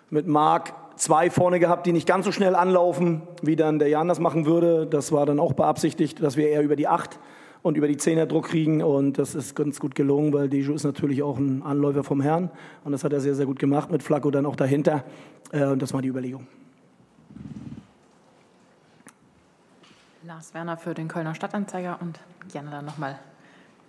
mit 0.10 0.26
Marc 0.26 0.74
zwei 0.96 1.30
vorne 1.30 1.60
gehabt, 1.60 1.86
die 1.86 1.94
nicht 1.94 2.08
ganz 2.08 2.26
so 2.26 2.32
schnell 2.32 2.56
anlaufen, 2.56 3.22
wie 3.42 3.56
dann 3.56 3.80
der 3.80 3.90
Jan 3.90 4.08
das 4.08 4.20
machen 4.20 4.46
würde. 4.46 4.88
Das 4.88 5.12
war 5.12 5.26
dann 5.26 5.40
auch 5.40 5.54
beabsichtigt, 5.54 6.24
dass 6.24 6.38
wir 6.38 6.50
eher 6.50 6.64
über 6.64 6.76
die 6.76 6.88
acht 6.88 7.20
und 7.64 7.78
über 7.78 7.88
die 7.88 7.98
Zehner 7.98 8.26
Druck 8.26 8.50
kriegen. 8.50 8.82
Und 8.82 9.18
das 9.18 9.36
ist 9.36 9.56
ganz 9.56 9.80
gut 9.80 9.96
gelungen, 9.96 10.34
weil 10.34 10.50
Deju 10.50 10.74
ist 10.74 10.84
natürlich 10.84 11.24
auch 11.24 11.38
ein 11.38 11.64
Anläufer 11.64 12.04
vom 12.04 12.22
Herrn. 12.22 12.50
Und 12.84 12.92
das 12.92 13.04
hat 13.04 13.14
er 13.14 13.20
sehr, 13.20 13.36
sehr 13.36 13.46
gut 13.46 13.60
gemacht, 13.60 13.92
mit 13.92 14.04
Flacco 14.04 14.32
dann 14.32 14.46
auch 14.46 14.56
dahinter. 14.56 15.04
Äh, 15.52 15.66
und 15.66 15.82
das 15.82 15.94
war 15.94 16.02
die 16.02 16.10
Überlegung. 16.10 16.48
Lars 20.24 20.54
Werner 20.54 20.78
für 20.78 20.94
den 20.94 21.08
Kölner 21.08 21.36
Stadtanzeiger 21.36 21.98
und 22.02 22.20
gerne 22.52 22.72
dann 22.72 22.86
nochmal 22.86 23.20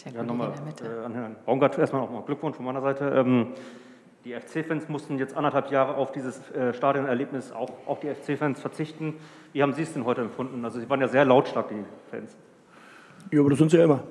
der 0.05 0.13
ja, 0.13 0.23
nochmal, 0.23 0.49
in 0.49 0.55
der 0.55 0.65
Mitte. 0.65 0.85
Äh, 0.85 1.05
an 1.05 1.15
Herrn 1.15 1.37
Baumgart 1.47 1.79
erstmal 1.79 2.03
nochmal 2.03 2.23
Glückwunsch 2.23 2.57
von 2.57 2.65
meiner 2.65 2.81
Seite. 2.81 3.05
Ähm, 3.05 3.49
die 4.25 4.35
FC-Fans 4.35 4.89
mussten 4.89 5.19
jetzt 5.19 5.37
anderthalb 5.37 5.71
Jahre 5.71 5.97
auf 5.97 6.13
dieses 6.13 6.51
äh, 6.51 6.73
Stadionerlebnis, 6.73 7.53
auch, 7.53 7.71
auch 7.87 7.99
die 7.99 8.09
FC-Fans 8.09 8.61
verzichten. 8.61 9.15
Wie 9.53 9.63
haben 9.63 9.73
Sie 9.73 9.83
es 9.83 9.93
denn 9.93 10.05
heute 10.05 10.21
empfunden? 10.23 10.65
Also 10.65 10.81
Sie 10.81 10.89
waren 10.89 11.01
ja 11.01 11.09
sehr 11.09 11.25
lautstark, 11.25 11.69
die 11.69 11.85
Fans. 12.11 12.37
Ja, 13.31 13.41
aber 13.41 13.51
das 13.51 13.59
sind 13.59 13.71
sie 13.71 13.79
ja 13.79 13.85
immer. 13.85 14.03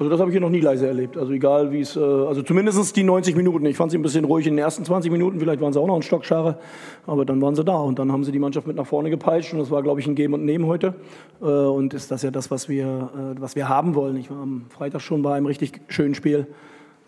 Also 0.00 0.08
das 0.08 0.18
habe 0.18 0.30
ich 0.30 0.32
hier 0.32 0.40
noch 0.40 0.48
nie 0.48 0.60
leise 0.60 0.86
erlebt. 0.86 1.18
Also 1.18 1.30
egal 1.32 1.72
wie 1.72 1.80
es, 1.80 1.94
äh, 1.94 2.00
also 2.00 2.40
zumindest 2.40 2.96
die 2.96 3.02
90 3.02 3.36
Minuten. 3.36 3.66
Ich 3.66 3.76
fand 3.76 3.92
sie 3.92 3.98
ein 3.98 4.02
bisschen 4.02 4.24
ruhig 4.24 4.46
in 4.46 4.54
den 4.54 4.64
ersten 4.64 4.82
20 4.82 5.12
Minuten. 5.12 5.38
Vielleicht 5.38 5.60
waren 5.60 5.74
sie 5.74 5.78
auch 5.78 5.86
noch 5.86 5.96
ein 5.96 6.00
Stockschare, 6.00 6.58
aber 7.06 7.26
dann 7.26 7.42
waren 7.42 7.54
sie 7.54 7.64
da 7.64 7.76
und 7.76 7.98
dann 7.98 8.10
haben 8.10 8.24
sie 8.24 8.32
die 8.32 8.38
Mannschaft 8.38 8.66
mit 8.66 8.76
nach 8.76 8.86
vorne 8.86 9.10
gepeitscht 9.10 9.52
und 9.52 9.58
das 9.58 9.70
war, 9.70 9.82
glaube 9.82 10.00
ich, 10.00 10.06
ein 10.06 10.14
Geben 10.14 10.32
und 10.32 10.46
Nehmen 10.46 10.64
heute. 10.64 10.94
Äh, 11.42 11.44
und 11.44 11.92
ist 11.92 12.10
das 12.10 12.22
ja 12.22 12.30
das, 12.30 12.50
was 12.50 12.66
wir, 12.70 13.10
äh, 13.14 13.40
was 13.42 13.56
wir 13.56 13.68
haben 13.68 13.94
wollen. 13.94 14.16
Ich 14.16 14.30
war 14.30 14.38
am 14.38 14.64
Freitag 14.70 15.02
schon 15.02 15.20
bei 15.20 15.34
einem 15.34 15.44
richtig 15.44 15.82
schönen 15.88 16.14
Spiel. 16.14 16.46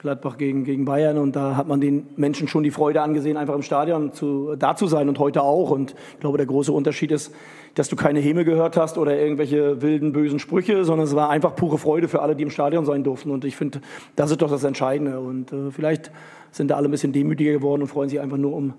Gladbach 0.03 0.37
gegen, 0.37 0.65
gegen 0.65 0.85
Bayern 0.85 1.17
und 1.17 1.37
da 1.37 1.57
hat 1.57 1.69
man 1.69 1.81
den 1.81 2.09
Menschen 2.17 2.49
schon 2.49 2.65
die 2.65 2.73
Freude 2.73 3.01
angesehen, 3.03 3.37
einfach 3.37 3.55
im 3.55 3.63
Stadion 3.63 4.13
zu, 4.13 4.57
da 4.57 4.75
zu 4.75 4.89
sein 4.89 5.09
und 5.09 5.21
heute 5.21 5.43
auch. 5.43 5.71
Und 5.71 5.95
ich 6.15 6.21
glaube, 6.21 6.39
der 6.39 6.47
große 6.47 6.73
Unterschied 6.73 7.13
ist, 7.13 7.33
dass 7.75 7.89
du 7.89 7.95
keine 7.95 8.19
Häme 8.19 8.45
gehört 8.45 8.77
hast 8.77 8.99
oder 8.99 9.17
irgendwelche 9.17 9.81
wilden, 9.81 10.13
bösen 10.13 10.41
Sprüche, 10.41 10.85
sondern 10.85 11.07
es 11.07 11.15
war 11.15 11.31
einfach 11.31 11.55
pure 11.55 11.79
Freude 11.79 12.09
für 12.09 12.21
alle, 12.21 12.35
die 12.35 12.43
im 12.43 12.51
Stadion 12.51 12.85
sein 12.85 13.05
durften. 13.05 13.31
Und 13.31 13.45
ich 13.45 13.55
finde, 13.55 13.81
das 14.17 14.33
ist 14.33 14.43
doch 14.43 14.51
das 14.51 14.65
Entscheidende. 14.65 15.21
Und 15.21 15.53
äh, 15.53 15.71
vielleicht 15.71 16.11
sind 16.51 16.73
da 16.73 16.77
alle 16.77 16.89
ein 16.89 16.91
bisschen 16.91 17.13
demütiger 17.13 17.53
geworden 17.53 17.83
und 17.83 17.89
freuen 17.89 18.09
sich 18.09 18.19
einfach 18.19 18.37
nur 18.37 18.55
um, 18.55 18.75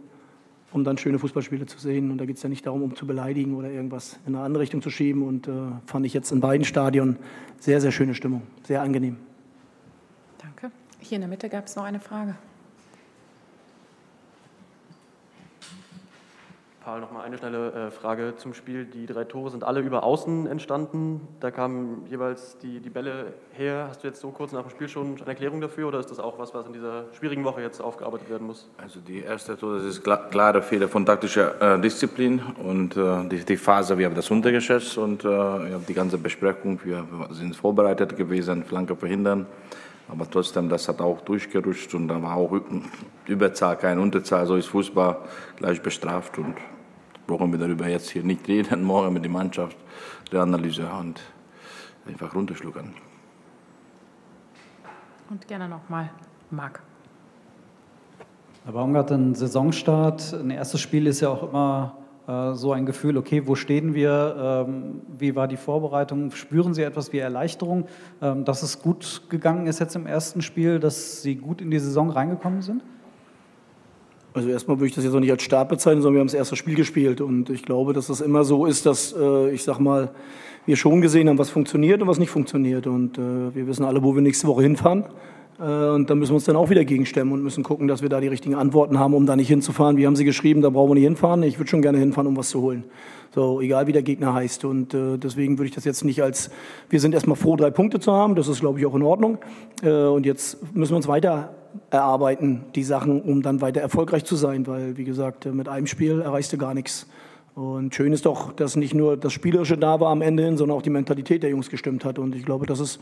um 0.74 0.84
dann 0.84 0.98
schöne 0.98 1.20
Fußballspiele 1.20 1.66
zu 1.66 1.80
sehen. 1.80 2.12
Und 2.12 2.18
da 2.18 2.26
geht 2.26 2.36
es 2.36 2.44
ja 2.44 2.50
nicht 2.50 2.68
darum, 2.68 2.84
um 2.84 2.96
zu 2.98 3.08
beleidigen 3.08 3.56
oder 3.56 3.70
irgendwas 3.72 4.20
in 4.28 4.36
eine 4.36 4.44
andere 4.44 4.62
Richtung 4.62 4.82
zu 4.82 4.90
schieben. 4.90 5.24
Und 5.26 5.48
äh, 5.48 5.52
fand 5.86 6.06
ich 6.06 6.14
jetzt 6.14 6.34
in 6.34 6.42
beiden 6.42 6.66
Stadien 6.66 7.16
sehr, 7.60 7.80
sehr 7.80 7.94
schöne 7.94 8.14
Stimmung, 8.14 8.42
sehr 8.64 8.82
angenehm. 8.82 9.16
Danke. 10.38 10.72
Hier 11.04 11.18
in 11.18 11.22
der 11.22 11.30
Mitte 11.30 11.50
gab 11.50 11.66
es 11.66 11.76
noch 11.76 11.84
eine 11.84 12.00
Frage. 12.00 12.36
Paul, 16.86 17.02
noch 17.02 17.12
mal 17.12 17.24
eine 17.24 17.38
schnelle 17.38 17.72
äh, 17.72 17.92
Frage 17.92 18.36
zum 18.38 18.54
Spiel. 18.54 18.86
Die 18.86 19.06
drei 19.06 19.26
Tore 19.26 19.50
sind 19.50 19.66
alle 19.66 19.82
über 19.82 20.04
Außen 20.04 20.48
entstanden. 20.48 21.28
Da 21.42 21.52
kamen 21.52 22.06
jeweils 22.10 22.58
die, 22.58 22.80
die 22.80 22.90
Bälle 22.90 23.34
her. 23.52 23.88
Hast 23.90 24.04
du 24.04 24.08
jetzt 24.08 24.22
so 24.22 24.32
kurz 24.32 24.54
nach 24.54 24.62
dem 24.62 24.70
Spiel 24.70 24.88
schon 24.88 25.16
eine 25.18 25.28
Erklärung 25.28 25.60
dafür 25.60 25.90
oder 25.90 26.00
ist 26.00 26.10
das 26.10 26.20
auch 26.20 26.40
was, 26.40 26.54
was 26.54 26.66
in 26.68 26.74
dieser 26.74 27.06
schwierigen 27.14 27.44
Woche 27.44 27.62
jetzt 27.62 27.82
aufgearbeitet 27.82 28.30
werden 28.30 28.48
muss? 28.48 28.70
Also 28.78 29.00
die 29.02 29.20
erste 29.20 29.58
Tor, 29.58 29.78
das 29.78 29.86
ist 29.86 30.04
klar, 30.04 30.30
klare 30.30 30.62
Fehler 30.62 30.88
von 30.88 31.06
taktischer 31.06 31.76
äh, 31.76 31.82
Disziplin 31.82 32.42
und 32.64 32.96
äh, 32.96 33.28
die, 33.28 33.44
die, 33.44 33.58
Phase, 33.58 33.98
wir 33.98 34.06
haben 34.06 34.16
das 34.16 34.32
untergeschätzt 34.32 34.98
und 34.98 35.24
äh, 35.26 35.30
die 35.88 35.94
ganze 35.94 36.18
Besprechung, 36.18 36.80
wir 36.84 37.06
sind 37.32 37.56
vorbereitet 37.56 38.16
gewesen, 38.18 38.64
Flanke 38.64 38.96
verhindern. 38.96 39.48
Aber 40.08 40.30
trotzdem, 40.30 40.70
das 40.70 40.88
hat 40.88 41.02
auch 41.02 41.22
durchgerutscht 41.22 41.94
und 41.96 42.08
da 42.08 42.22
war 42.22 42.36
auch 42.36 42.60
Überzahl, 43.26 43.78
keine 43.78 44.02
Unterzahl. 44.02 44.46
So 44.46 44.56
ist 44.56 44.68
Fußball 44.68 45.18
gleich 45.56 45.82
bestraft 45.82 46.38
und 46.38 46.56
brauchen 47.26 47.52
wir 47.52 47.60
darüber 47.60 47.88
jetzt 47.88 48.10
hier 48.10 48.24
nicht 48.24 48.48
reden. 48.48 48.84
Morgen 48.86 49.14
mit 49.14 49.24
der 49.24 49.32
Mannschaft, 49.32 49.78
der 50.32 50.42
Analyse 50.42 50.90
und 51.00 51.22
einfach 52.06 52.36
runterschlucken. 52.36 52.94
Und 55.30 55.48
gerne 55.48 55.70
nochmal 55.70 56.10
Marc. 56.52 56.82
Herr 58.66 58.74
Baumgart, 58.74 59.12
ein 59.12 59.36
Saisonstart, 59.36 60.34
ein 60.34 60.50
erstes 60.50 60.80
Spiel 60.80 61.08
ist 61.08 61.22
ja 61.22 61.30
auch 61.30 61.50
immer 61.50 61.98
so 62.26 62.72
ein 62.72 62.86
Gefühl, 62.86 63.18
okay, 63.18 63.44
wo 63.46 63.56
stehen 63.56 63.94
wir, 63.94 64.66
ähm, 64.68 65.02
wie 65.18 65.36
war 65.36 65.48
die 65.48 65.58
Vorbereitung, 65.58 66.32
spüren 66.32 66.74
Sie 66.74 66.82
etwas 66.82 67.12
wie 67.12 67.18
Erleichterung, 67.18 67.86
ähm, 68.22 68.46
dass 68.46 68.64
es 68.64 68.82
gut 68.82 69.24
gegangen 69.30 69.68
ist 69.68 69.80
jetzt 69.80 69.96
im 69.96 70.08
ersten 70.08 70.42
Spiel, 70.42 70.80
dass 70.80 71.22
Sie 71.22 71.36
gut 71.36 71.60
in 71.60 71.70
die 71.70 71.80
Saison 71.80 72.10
reingekommen 72.10 72.62
sind? 72.62 72.82
Also 74.34 74.50
erstmal 74.50 74.78
würde 74.78 74.88
ich 74.88 74.96
das 74.96 75.04
jetzt 75.04 75.14
auch 75.14 75.20
nicht 75.20 75.32
als 75.32 75.44
Start 75.44 75.70
bezeichnen, 75.70 76.02
sondern 76.02 76.16
wir 76.16 76.20
haben 76.22 76.28
das 76.28 76.34
erste 76.34 76.56
Spiel 76.56 76.76
gespielt 76.76 77.22
und 77.22 77.50
ich 77.50 77.64
glaube, 77.64 77.94
dass 77.94 78.08
das 78.08 78.22
immer 78.22 78.44
so 78.44 78.66
ist, 78.66 78.86
dass 78.86 79.14
äh, 79.14 79.52
ich 79.52 79.64
sag 79.64 79.80
mal, 79.80 80.12
wir 80.66 80.78
schon 80.78 81.02
gesehen 81.02 81.28
haben, 81.28 81.38
was 81.38 81.50
funktioniert 81.50 82.02
und 82.02 82.08
was 82.08 82.20
nicht 82.20 82.32
funktioniert 82.32 82.88
und 82.88 83.18
äh, 83.18 83.54
wir 83.54 83.68
wissen 83.68 83.84
alle, 83.84 84.02
wo 84.02 84.16
wir 84.16 84.22
nächste 84.22 84.48
Woche 84.48 84.64
hinfahren. 84.64 85.06
Äh, 85.60 85.64
und 85.64 86.10
da 86.10 86.16
müssen 86.16 86.32
wir 86.32 86.36
uns 86.36 86.46
dann 86.46 86.56
auch 86.56 86.70
wieder 86.70 86.86
gegenstemmen 86.86 87.34
und 87.34 87.44
müssen 87.44 87.64
gucken, 87.64 87.88
dass 87.88 88.02
wir 88.02 88.10
da 88.10 88.20
die 88.20 88.28
richtigen 88.28 88.56
Antworten 88.56 89.00
haben, 89.00 89.14
um 89.14 89.26
da 89.26 89.36
nicht 89.36 89.48
hinzufahren. 89.48 89.98
Wie 89.98 90.06
haben 90.06 90.16
Sie 90.16 90.26
geschrieben, 90.26 90.62
da 90.62 90.70
brauchen 90.70 90.92
wir 90.92 90.96
nicht 90.96 91.04
hinfahren. 91.04 91.44
Ich 91.44 91.60
würde 91.60 91.70
schon 91.70 91.82
gerne 91.82 91.98
hinfahren, 91.98 92.28
um 92.28 92.38
was 92.38 92.50
zu 92.50 92.62
holen. 92.62 92.84
So, 93.34 93.62
egal 93.62 93.88
wie 93.88 93.92
der 93.92 94.04
Gegner 94.04 94.34
heißt. 94.34 94.66
Und 94.66 94.94
äh, 94.94 95.18
deswegen 95.18 95.58
würde 95.58 95.70
ich 95.70 95.76
das 95.76 95.86
jetzt 95.86 96.06
nicht 96.06 96.22
als, 96.22 96.52
wir 96.90 97.00
sind 97.00 97.14
erstmal 97.14 97.36
froh, 97.36 97.56
drei 97.56 97.72
Punkte 97.72 98.00
zu 98.00 98.12
haben. 98.12 98.36
Das 98.36 98.48
ist, 98.48 98.60
glaube 98.60 98.80
ich, 98.80 98.86
auch 98.86 98.96
in 98.96 99.02
Ordnung. 99.02 99.40
Äh, 99.82 99.92
und 99.92 100.26
jetzt 100.26 100.76
müssen 100.76 100.92
wir 100.92 100.98
uns 100.98 101.08
weiter 101.08 101.56
erarbeiten, 101.90 102.66
die 102.76 102.84
Sachen, 102.84 103.22
um 103.22 103.42
dann 103.42 103.62
weiter 103.62 103.82
erfolgreich 103.82 104.26
zu 104.26 104.36
sein. 104.36 104.68
Weil, 104.68 104.98
wie 104.98 105.04
gesagt, 105.04 105.46
mit 105.46 105.68
einem 105.68 105.88
Spiel 105.88 106.22
erreichst 106.22 106.54
du 106.54 106.58
gar 106.58 106.74
nichts. 106.74 107.08
Und 107.56 107.94
schön 107.94 108.14
ist 108.14 108.26
doch, 108.26 108.52
dass 108.54 108.76
nicht 108.76 108.96
nur 108.96 109.16
das 109.16 109.32
Spielerische 109.32 109.78
da 109.78 110.00
war 110.00 110.10
am 110.10 110.22
Ende 110.22 110.44
hin, 110.44 110.58
sondern 110.58 110.78
auch 110.78 110.82
die 110.82 110.90
Mentalität 110.90 111.44
der 111.44 111.52
Jungs 111.52 111.70
gestimmt 111.70 112.04
hat. 112.04 112.18
Und 112.18 112.36
ich 112.36 112.46
glaube, 112.46 112.66
das 112.66 112.80
ist 112.80 113.00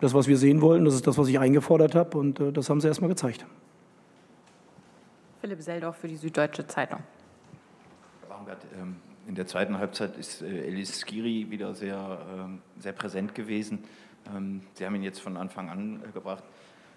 das, 0.00 0.14
was 0.14 0.26
wir 0.26 0.36
sehen 0.36 0.60
wollen. 0.60 0.84
Das 0.84 0.94
ist 0.94 1.06
das, 1.06 1.16
was 1.16 1.28
ich 1.28 1.38
eingefordert 1.38 1.94
habe 1.94 2.18
und 2.18 2.40
äh, 2.40 2.52
das 2.52 2.68
haben 2.70 2.80
sie 2.80 2.88
erstmal 2.88 3.10
gezeigt. 3.10 3.46
Philipp 5.40 5.62
Seldorf 5.62 5.96
für 5.96 6.08
die 6.08 6.16
Süddeutsche 6.16 6.66
Zeitung. 6.66 7.00
Herr 8.22 8.36
Baumgart, 8.36 8.66
ähm, 8.80 8.96
in 9.28 9.34
der 9.34 9.46
zweiten 9.46 9.78
Halbzeit 9.78 10.16
ist 10.16 10.42
äh, 10.42 10.66
Elis 10.66 11.00
Skiri 11.00 11.50
wieder 11.50 11.74
sehr, 11.74 12.18
ähm, 12.36 12.62
sehr 12.78 12.92
präsent 12.92 13.34
gewesen. 13.34 13.84
Ähm, 14.34 14.62
sie 14.72 14.84
haben 14.84 14.94
ihn 14.96 15.02
jetzt 15.02 15.20
von 15.20 15.36
Anfang 15.36 15.68
an 15.68 16.02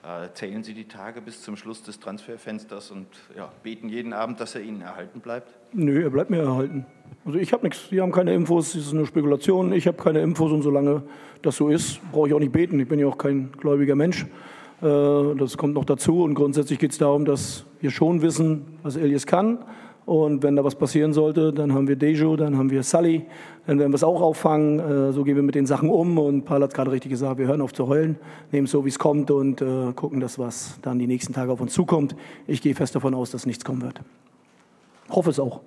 äh. 0.04 0.30
Zählen 0.34 0.63
Sie 0.63 0.74
die 0.74 0.88
Tage 0.88 1.22
bis 1.22 1.42
zum 1.42 1.58
Schluss 1.58 1.84
des 1.84 2.00
Transferfensters 2.00 2.92
und 2.92 3.08
ja, 3.36 3.51
beten 3.63 3.89
jeden 3.89 4.13
Abend, 4.13 4.39
dass 4.39 4.56
er 4.56 4.62
Ihnen 4.62 4.82
erhalten 4.82 5.20
bleibt? 5.20 5.58
Nö, 5.74 6.04
er 6.04 6.10
bleibt 6.10 6.30
mir 6.30 6.42
erhalten. 6.42 6.86
Also 7.25 7.39
ich 7.39 7.51
habe 7.54 7.63
nichts, 7.63 7.89
Sie 7.89 8.00
haben 8.00 8.12
keine 8.12 8.34
Infos, 8.34 8.75
es 8.75 8.88
ist 8.88 8.94
eine 8.94 9.06
Spekulation, 9.06 9.74
ich 9.74 9.88
habe 9.88 10.01
keine 10.01 10.22
Infos 10.22 10.51
und 10.51 10.62
solange 10.62 11.04
das 11.42 11.58
so 11.58 11.70
ist, 11.70 12.00
brauche 12.12 12.30
ich 12.30 12.34
auch 12.34 12.39
nicht 12.39 12.51
beten. 12.51 12.80
Ich 12.80 12.88
bin 12.88 13.00
ja 13.00 13.08
auch 13.08 13.18
kein 13.18 13.51
gläubiger 13.51 13.96
Mensch. 13.96 14.25
Äh, 14.82 15.36
das 15.38 15.58
kommt 15.58 15.74
noch 15.74 15.86
dazu 15.86 16.24
und 16.24 16.36
grundsätzlich 16.36 16.80
geht 16.80 16.92
es 16.92 16.98
darum, 16.98 17.25
dass 17.25 17.66
wir 17.82 17.92
schon 17.92 18.22
wissen, 18.22 18.80
was 18.84 18.96
Elias 18.96 19.25
kann. 19.25 19.60
Und 20.07 20.41
wenn 20.41 20.55
da 20.55 20.63
was 20.63 20.75
passieren 20.75 21.11
sollte, 21.11 21.51
dann 21.51 21.73
haben 21.73 21.89
wir 21.89 21.97
Dejo, 21.97 22.37
dann 22.37 22.57
haben 22.57 22.71
wir 22.71 22.81
Sully, 22.81 23.25
dann 23.65 23.77
werden 23.77 23.91
wir 23.91 23.97
es 23.97 24.05
auch 24.05 24.21
auffangen. 24.21 24.79
Äh, 24.79 25.11
so 25.11 25.25
gehen 25.25 25.35
wir 25.35 25.43
mit 25.43 25.53
den 25.53 25.65
Sachen 25.65 25.89
um. 25.89 26.17
Und 26.17 26.45
Paul 26.45 26.63
hat 26.63 26.73
gerade 26.73 26.93
richtig 26.93 27.11
gesagt, 27.11 27.37
wir 27.39 27.47
hören 27.47 27.59
auf 27.59 27.73
zu 27.73 27.89
heulen, 27.89 28.15
nehmen 28.53 28.65
es 28.65 28.71
so, 28.71 28.85
wie 28.85 28.89
es 28.89 28.99
kommt 28.99 29.31
und 29.31 29.61
äh, 29.61 29.91
gucken, 29.93 30.21
dass 30.21 30.39
was 30.39 30.79
dann 30.81 30.97
die 30.97 31.07
nächsten 31.07 31.33
Tage 31.33 31.51
auf 31.51 31.59
uns 31.59 31.73
zukommt. 31.73 32.15
Ich 32.47 32.61
gehe 32.61 32.73
fest 32.73 32.95
davon 32.95 33.13
aus, 33.13 33.31
dass 33.31 33.45
nichts 33.45 33.65
kommen 33.65 33.81
wird. 33.81 33.99
Hoffe 35.09 35.29
es 35.29 35.41
auch. 35.41 35.59